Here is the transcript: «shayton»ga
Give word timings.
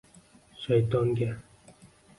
«shayton»ga 0.61 1.29